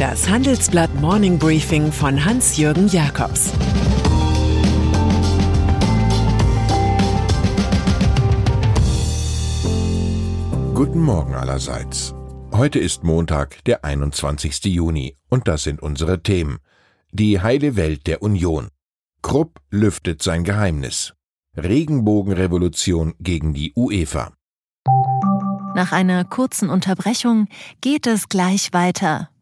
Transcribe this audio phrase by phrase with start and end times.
[0.00, 3.52] Das Handelsblatt Morning Briefing von Hans-Jürgen Jakobs
[10.72, 12.14] Guten Morgen allerseits.
[12.50, 14.64] Heute ist Montag, der 21.
[14.64, 16.60] Juni, und das sind unsere Themen.
[17.12, 18.68] Die heile Welt der Union.
[19.20, 21.12] Krupp lüftet sein Geheimnis.
[21.58, 24.32] Regenbogenrevolution gegen die UEFA.
[25.74, 27.48] Nach einer kurzen Unterbrechung
[27.82, 29.28] geht es gleich weiter.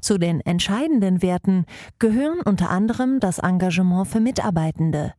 [0.00, 1.66] Zu den entscheidenden Werten
[1.98, 5.14] gehören unter anderem das Engagement für Mitarbeitende,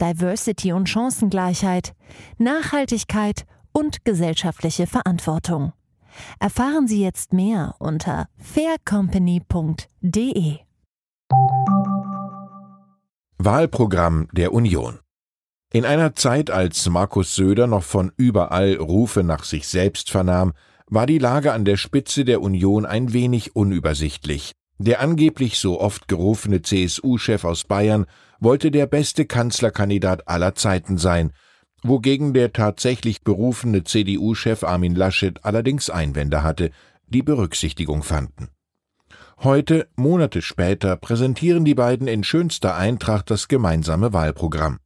[0.00, 1.94] Diversity und Chancengleichheit,
[2.38, 5.72] Nachhaltigkeit und gesellschaftliche Verantwortung.
[6.38, 10.58] Erfahren Sie jetzt mehr unter faircompany.de.
[13.38, 14.98] Wahlprogramm der Union
[15.72, 20.52] In einer Zeit, als Markus Söder noch von überall Rufe nach sich selbst vernahm,
[20.90, 24.52] war die Lage an der Spitze der Union ein wenig unübersichtlich.
[24.78, 28.06] Der angeblich so oft gerufene CSU-Chef aus Bayern
[28.40, 31.32] wollte der beste Kanzlerkandidat aller Zeiten sein,
[31.82, 36.70] wogegen der tatsächlich berufene CDU-Chef Armin Laschet allerdings Einwände hatte,
[37.06, 38.48] die Berücksichtigung fanden.
[39.42, 44.78] Heute, Monate später, präsentieren die beiden in schönster Eintracht das gemeinsame Wahlprogramm.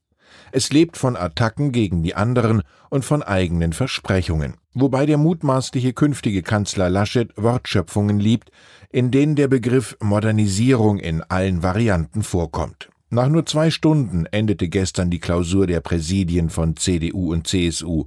[0.53, 6.43] Es lebt von Attacken gegen die anderen und von eigenen Versprechungen, wobei der mutmaßliche künftige
[6.43, 8.51] Kanzler Laschet Wortschöpfungen liebt,
[8.91, 12.89] in denen der Begriff Modernisierung in allen Varianten vorkommt.
[13.11, 18.07] Nach nur zwei Stunden endete gestern die Klausur der Präsidien von CDU und CSU.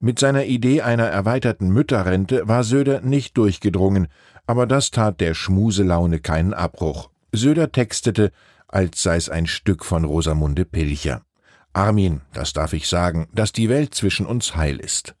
[0.00, 4.08] Mit seiner Idee einer erweiterten Mütterrente war Söder nicht durchgedrungen,
[4.46, 7.10] aber das tat der Schmuselaune keinen Abbruch.
[7.32, 8.32] Söder textete,
[8.68, 11.22] als sei es ein Stück von Rosamunde Pilcher.
[11.72, 15.14] Armin, das darf ich sagen, dass die Welt zwischen uns heil ist.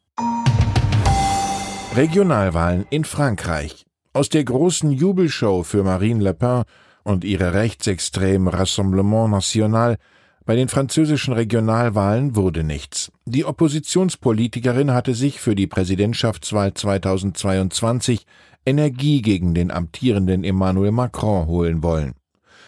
[1.96, 3.86] Regionalwahlen in Frankreich.
[4.12, 6.62] Aus der großen Jubelshow für Marine Le Pen
[7.02, 9.96] und ihre rechtsextremen Rassemblement National
[10.44, 13.12] bei den französischen Regionalwahlen wurde nichts.
[13.26, 18.24] Die Oppositionspolitikerin hatte sich für die Präsidentschaftswahl 2022
[18.64, 22.14] Energie gegen den amtierenden Emmanuel Macron holen wollen.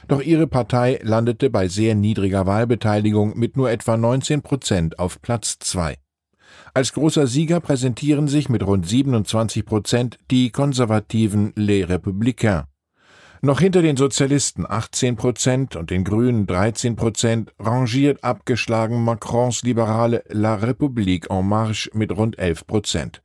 [0.08, 5.58] Doch ihre Partei landete bei sehr niedriger Wahlbeteiligung mit nur etwa 19 Prozent auf Platz
[5.58, 5.96] zwei.
[6.74, 12.64] Als großer Sieger präsentieren sich mit rund 27 Prozent die konservativen Les Républicains.
[13.42, 20.22] Noch hinter den Sozialisten 18 Prozent und den Grünen 13 Prozent rangiert abgeschlagen Macrons liberale
[20.28, 23.22] La République en Marche mit rund 11 Prozent.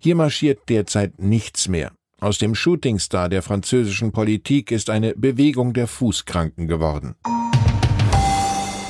[0.00, 1.92] Hier marschiert derzeit nichts mehr.
[2.20, 7.14] Aus dem Shootingstar der französischen Politik ist eine Bewegung der Fußkranken geworden.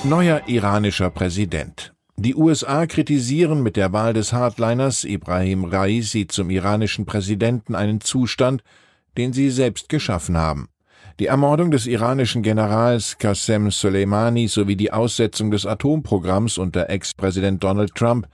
[0.02, 1.92] Neuer iranischer Präsident.
[2.16, 8.62] Die USA kritisieren mit der Wahl des Hardliners Ibrahim Raisi zum iranischen Präsidenten einen Zustand,
[9.18, 10.70] den sie selbst geschaffen haben.
[11.18, 17.94] Die Ermordung des iranischen Generals Qasem Soleimani sowie die Aussetzung des Atomprogramms unter Ex-Präsident Donald
[17.94, 18.26] Trump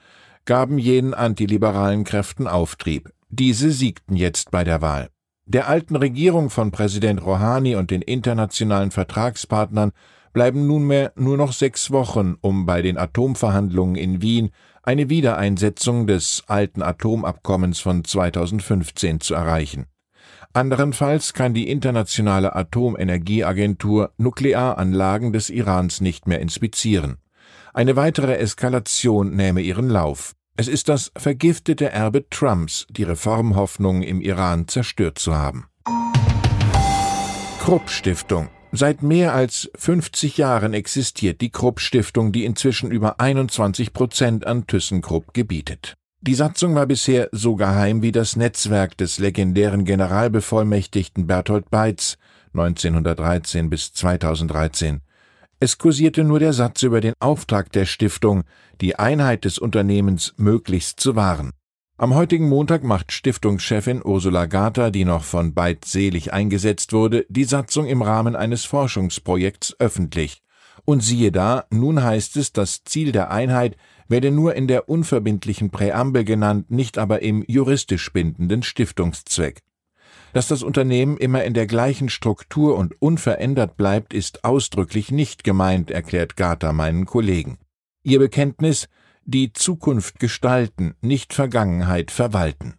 [0.44, 3.11] gaben jenen antiliberalen Kräften Auftrieb.
[3.37, 5.09] Diese siegten jetzt bei der Wahl.
[5.45, 9.91] Der alten Regierung von Präsident Rouhani und den internationalen Vertragspartnern
[10.33, 14.50] bleiben nunmehr nur noch sechs Wochen, um bei den Atomverhandlungen in Wien
[14.84, 19.87] eine Wiedereinsetzung des alten Atomabkommens von 2015 zu erreichen.
[20.53, 27.17] Anderenfalls kann die Internationale Atomenergieagentur Nuklearanlagen des Irans nicht mehr inspizieren.
[27.73, 30.37] Eine weitere Eskalation nähme ihren Lauf.
[30.57, 35.67] Es ist das vergiftete Erbe Trumps, die Reformhoffnung im Iran zerstört zu haben.
[37.59, 38.51] Krupp Stiftung.
[38.71, 44.69] Seit mehr als 50 Jahren existiert die Krupp Stiftung, die inzwischen über 21 Prozent an
[44.69, 45.95] ThyssenKrupp gebietet.
[46.21, 52.17] Die Satzung war bisher so geheim wie das Netzwerk des legendären Generalbevollmächtigten Berthold Beitz
[52.53, 55.00] 1913 bis 2013.
[55.61, 58.45] Es kursierte nur der Satz über den Auftrag der Stiftung,
[58.81, 61.53] die Einheit des Unternehmens möglichst zu wahren.
[61.97, 67.45] Am heutigen Montag macht Stiftungschefin Ursula Gata, die noch von Beid selig eingesetzt wurde, die
[67.45, 70.43] Satzung im Rahmen eines Forschungsprojekts öffentlich.
[70.85, 73.77] Und siehe da, nun heißt es, das Ziel der Einheit
[74.09, 79.62] werde nur in der unverbindlichen Präambel genannt, nicht aber im juristisch bindenden Stiftungszweck.
[80.35, 85.93] Dass das Unternehmen immer in der gleichen Struktur und unverändert bleibt, ist ausdrücklich nicht gemeint,
[85.93, 87.59] erklärt Gata meinen Kollegen.
[88.03, 88.89] Ihr Bekenntnis
[89.25, 92.75] die Zukunft gestalten, nicht Vergangenheit verwalten.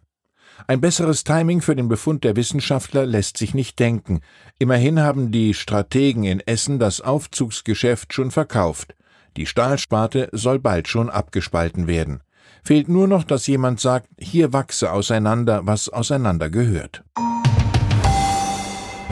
[0.66, 4.20] Ein besseres Timing für den Befund der Wissenschaftler lässt sich nicht denken.
[4.58, 8.94] Immerhin haben die Strategen in Essen das Aufzugsgeschäft schon verkauft.
[9.38, 12.20] Die Stahlsparte soll bald schon abgespalten werden.
[12.62, 17.02] Fehlt nur noch, dass jemand sagt, hier wachse auseinander, was auseinander gehört.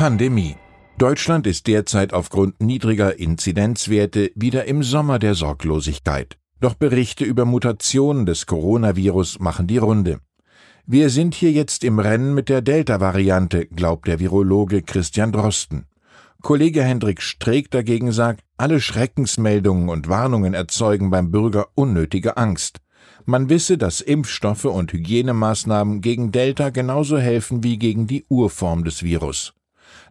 [0.05, 0.57] Pandemie.
[0.99, 6.37] Deutschland ist derzeit aufgrund niedriger Inzidenzwerte wieder im Sommer der Sorglosigkeit.
[6.61, 10.21] Doch Berichte über Mutationen des Coronavirus machen die Runde.
[10.85, 15.87] Wir sind hier jetzt im Rennen mit der Delta-Variante, glaubt der Virologe Christian Drosten.
[16.43, 22.83] Kollege Hendrik Streeck dagegen sagt, alle Schreckensmeldungen und Warnungen erzeugen beim Bürger unnötige Angst.
[23.25, 29.03] Man wisse, dass Impfstoffe und Hygienemaßnahmen gegen Delta genauso helfen wie gegen die Urform des
[29.03, 29.55] Virus.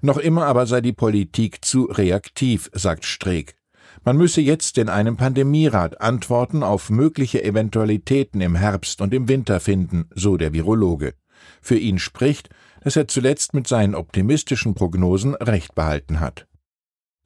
[0.06, 3.56] Noch immer aber sei die Politik zu reaktiv, sagt Streeck.
[4.04, 9.62] Man müsse jetzt in einem Pandemierat Antworten auf mögliche Eventualitäten im Herbst und im Winter
[9.62, 11.14] finden, so der Virologe.
[11.62, 12.50] Für ihn spricht,
[12.82, 16.48] dass er zuletzt mit seinen optimistischen Prognosen recht behalten hat.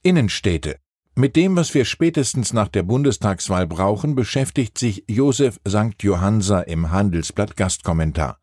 [0.03, 0.77] Innenstädte.
[1.15, 6.03] Mit dem, was wir spätestens nach der Bundestagswahl brauchen, beschäftigt sich Josef St.
[6.03, 8.38] Johansa im Handelsblatt Gastkommentar.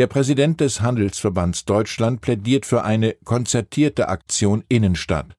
[0.00, 5.34] Der Präsident des Handelsverbands Deutschland plädiert für eine konzertierte Aktion Innenstadt.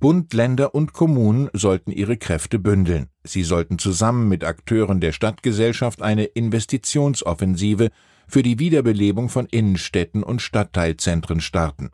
[0.00, 3.08] Bund, Länder und Kommunen sollten ihre Kräfte bündeln.
[3.24, 7.90] Sie sollten zusammen mit Akteuren der Stadtgesellschaft eine Investitionsoffensive
[8.26, 11.90] für die Wiederbelebung von Innenstädten und Stadtteilzentren starten.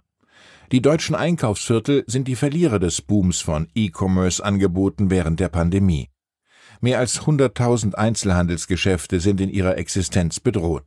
[0.71, 6.09] Die deutschen Einkaufsviertel sind die Verlierer des Booms von E-Commerce-Angeboten während der Pandemie.
[6.81, 10.85] Mehr als 100.000 Einzelhandelsgeschäfte sind in ihrer Existenz bedroht.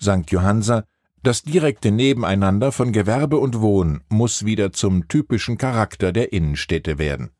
[0.00, 0.30] St.
[0.30, 0.84] Johansa,
[1.22, 7.30] das direkte Nebeneinander von Gewerbe und Wohn muss wieder zum typischen Charakter der Innenstädte werden.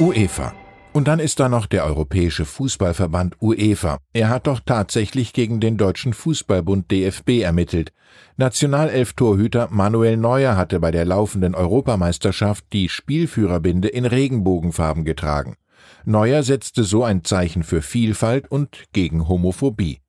[0.00, 0.52] UEFA.
[0.92, 3.98] Und dann ist da noch der Europäische Fußballverband UEFA.
[4.12, 7.92] Er hat doch tatsächlich gegen den Deutschen Fußballbund DFB ermittelt.
[8.36, 15.56] Nationalelf-Torhüter Manuel Neuer hatte bei der laufenden Europameisterschaft die Spielführerbinde in Regenbogenfarben getragen.
[16.04, 20.01] Neuer setzte so ein Zeichen für Vielfalt und gegen Homophobie.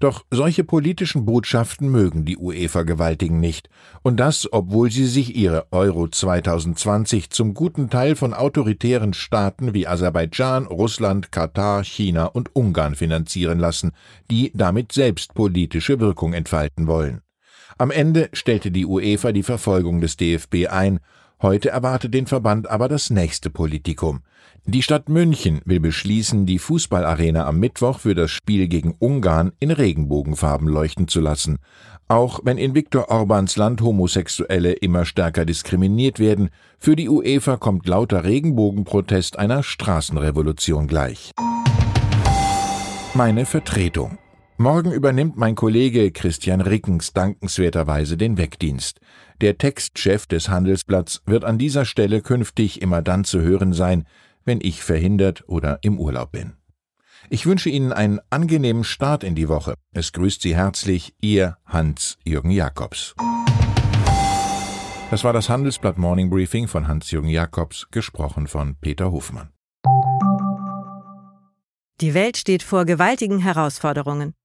[0.00, 3.68] Doch solche politischen Botschaften mögen die UEFA-Gewaltigen nicht,
[4.02, 9.86] und das, obwohl sie sich ihre Euro 2020 zum guten Teil von autoritären Staaten wie
[9.86, 13.92] Aserbaidschan, Russland, Katar, China und Ungarn finanzieren lassen,
[14.30, 17.22] die damit selbst politische Wirkung entfalten wollen.
[17.78, 21.00] Am Ende stellte die UEFA die Verfolgung des DFB ein,
[21.44, 24.22] heute erwartet den Verband aber das nächste Politikum.
[24.64, 29.70] Die Stadt München will beschließen, die Fußballarena am Mittwoch für das Spiel gegen Ungarn in
[29.70, 31.58] Regenbogenfarben leuchten zu lassen.
[32.08, 36.48] Auch wenn in Viktor Orbans Land Homosexuelle immer stärker diskriminiert werden,
[36.78, 41.32] für die UEFA kommt lauter Regenbogenprotest einer Straßenrevolution gleich.
[43.14, 44.18] Meine Vertretung.
[44.56, 49.00] Morgen übernimmt mein Kollege Christian Rickens dankenswerterweise den Wegdienst.
[49.40, 54.06] Der Textchef des Handelsblatts wird an dieser Stelle künftig immer dann zu hören sein,
[54.44, 56.52] wenn ich verhindert oder im Urlaub bin.
[57.30, 59.74] Ich wünsche Ihnen einen angenehmen Start in die Woche.
[59.92, 63.16] Es grüßt Sie herzlich Ihr Hans-Jürgen Jakobs.
[65.10, 69.50] Das war das Handelsblatt Morning Briefing von Hans-Jürgen Jakobs, gesprochen von Peter Hofmann.
[72.00, 74.34] Die Welt steht vor gewaltigen Herausforderungen.